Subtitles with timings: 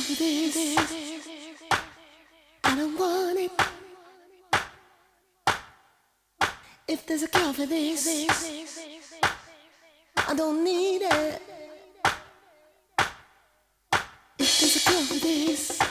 [0.00, 0.56] for this.
[2.64, 3.50] I don't want it.
[6.88, 8.06] If there's a cure for this,
[10.16, 11.42] I don't need it.
[14.38, 15.89] If there's a cure for this,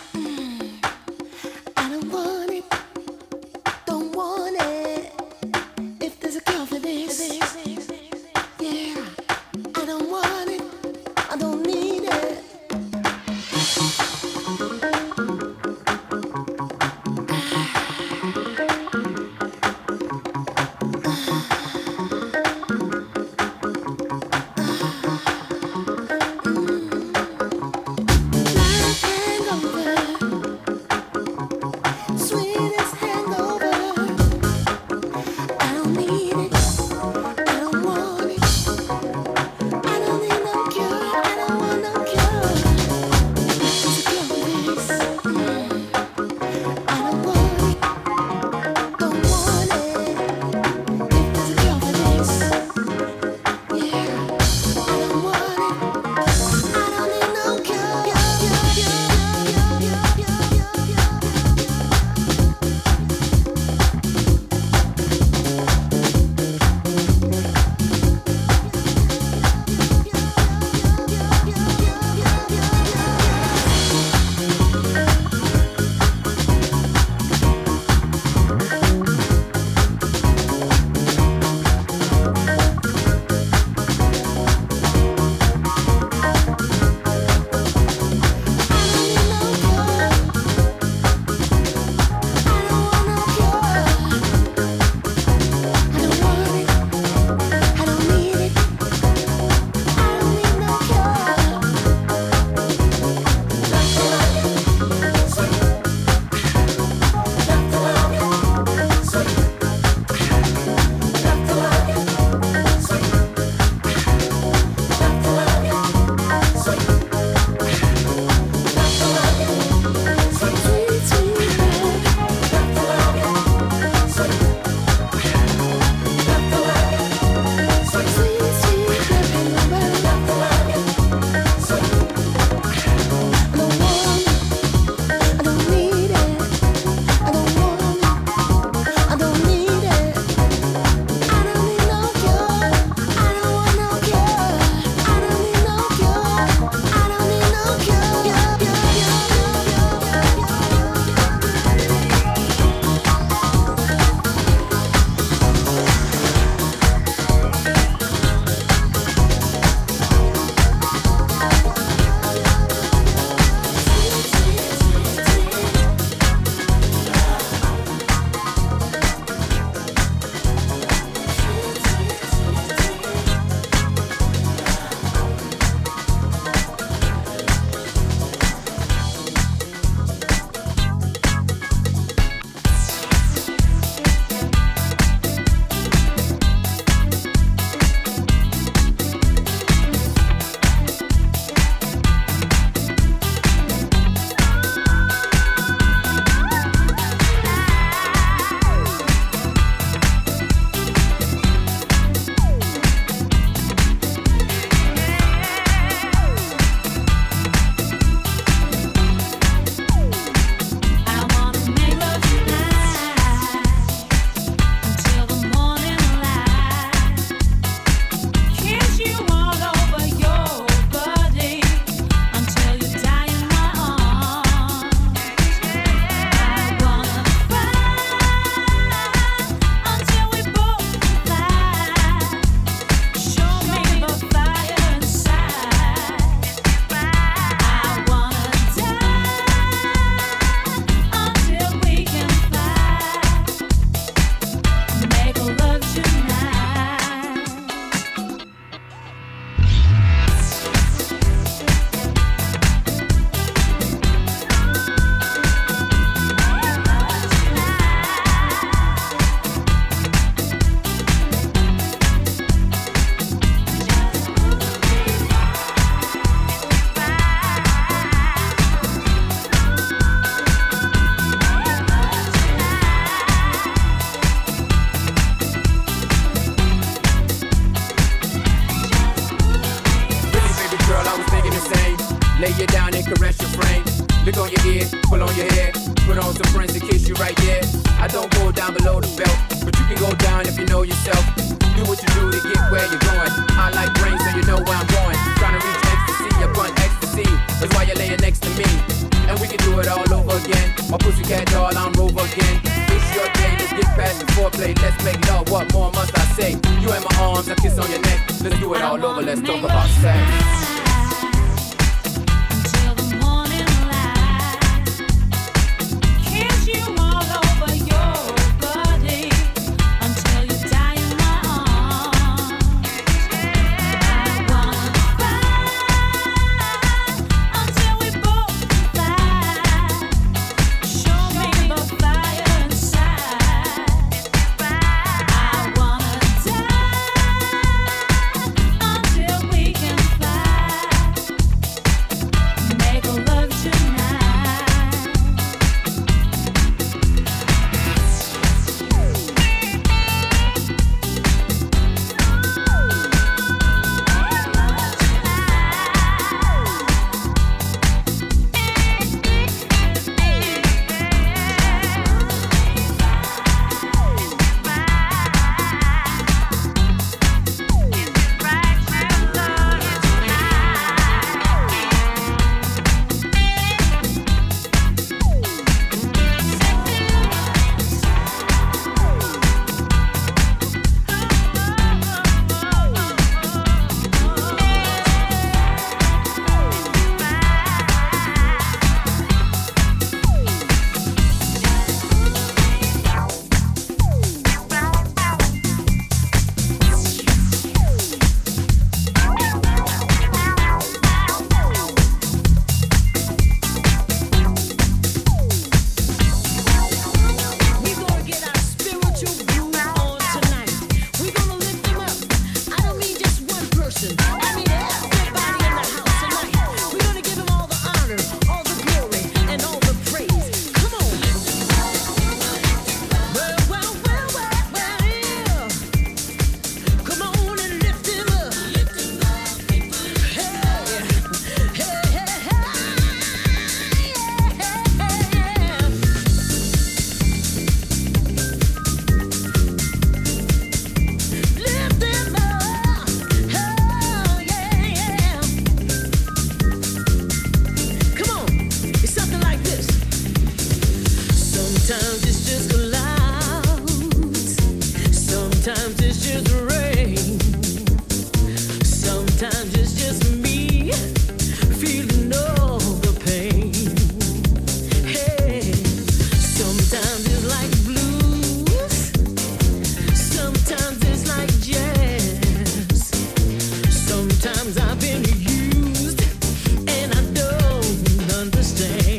[478.79, 479.18] day.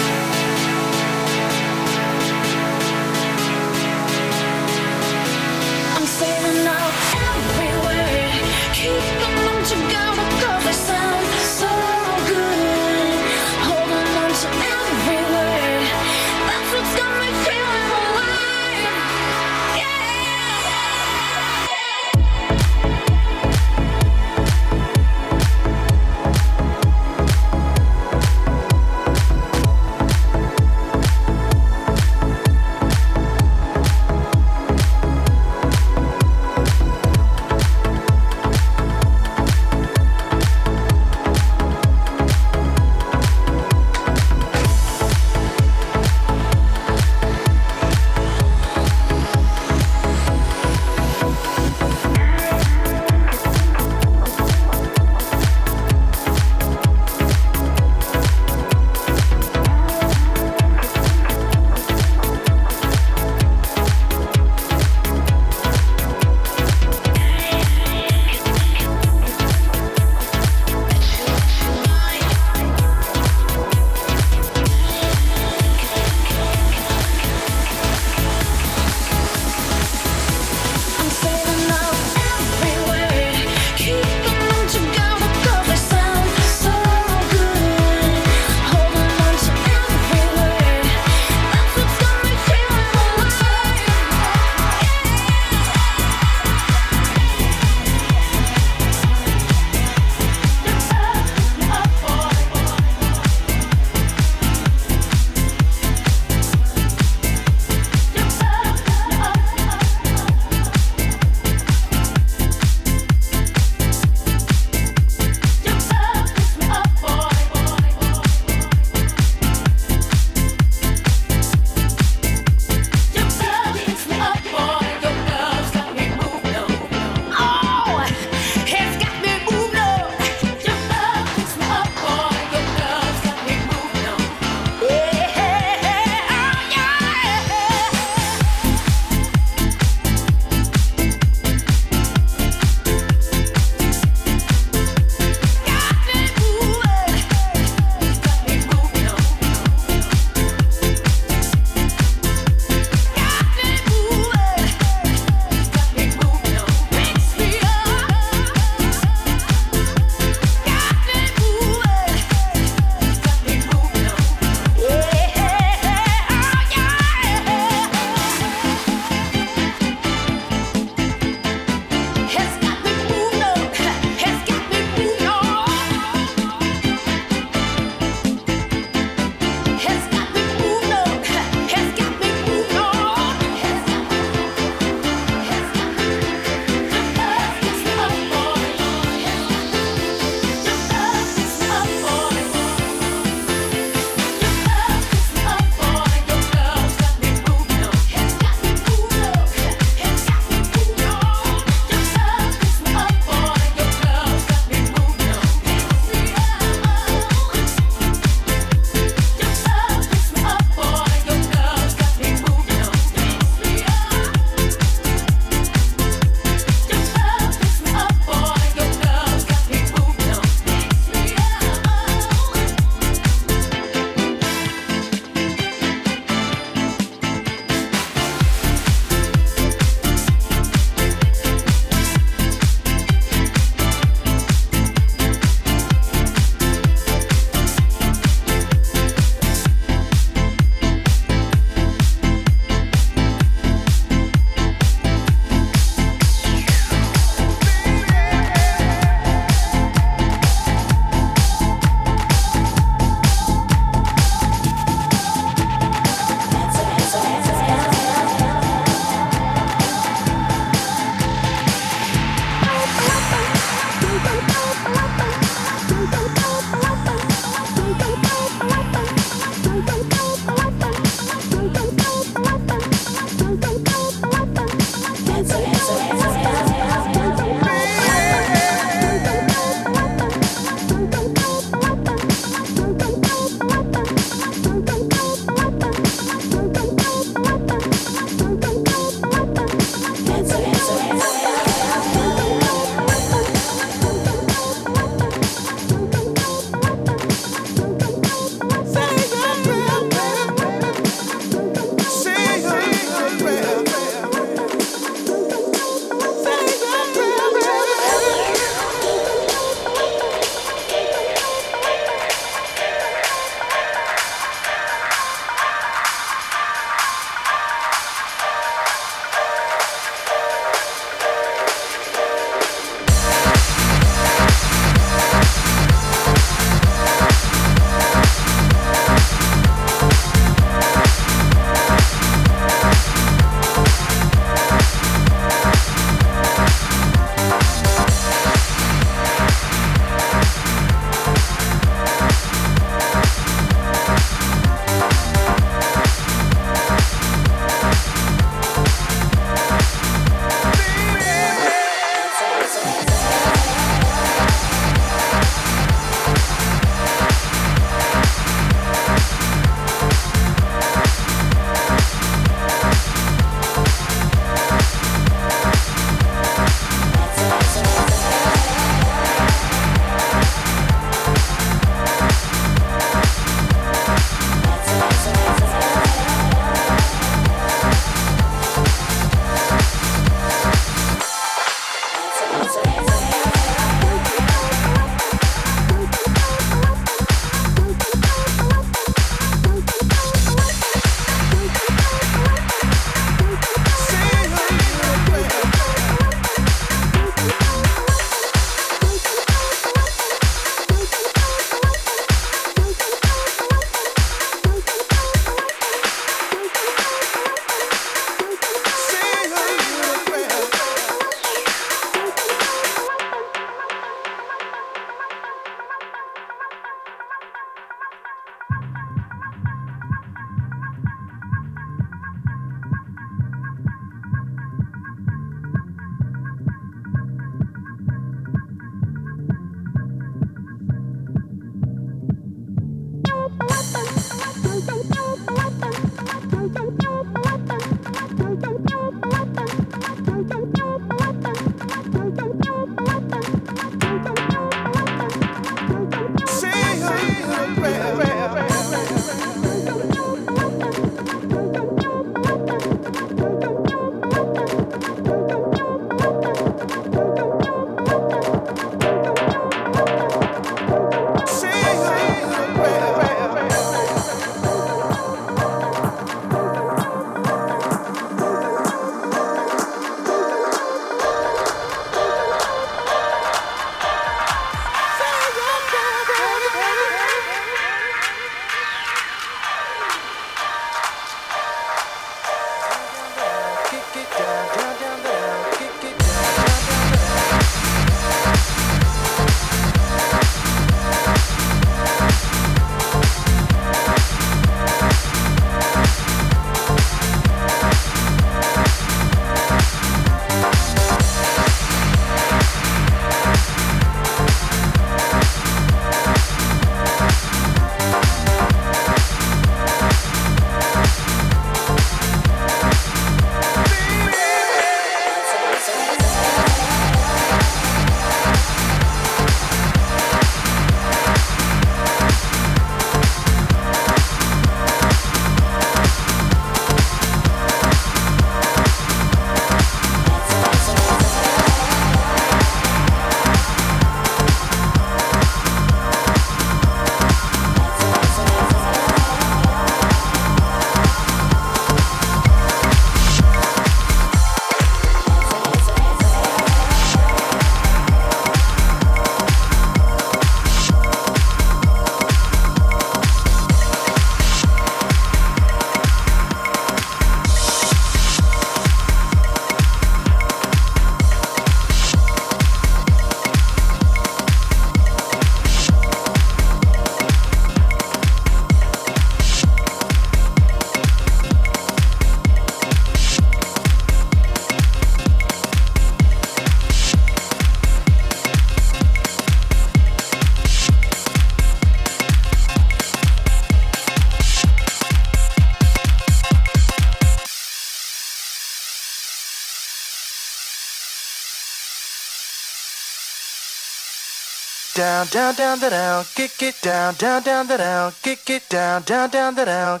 [595.00, 599.54] Down, down, down, down, kick it down, down, down, down, kick it down, down, down,
[599.54, 600.00] down,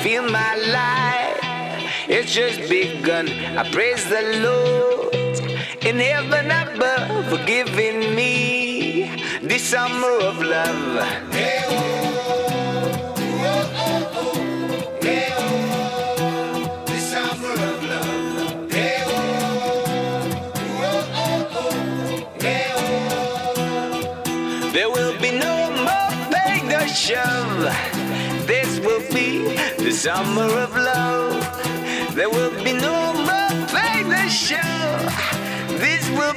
[0.00, 1.38] Feel my life,
[2.08, 3.28] it's just begun.
[3.28, 5.14] I praise the Lord
[5.84, 9.10] in heaven above for giving me
[9.42, 11.32] this summer of love.
[11.32, 12.11] Hey,
[29.92, 32.14] summer of love.
[32.14, 34.56] There will be no more playing the show.
[35.78, 36.34] This will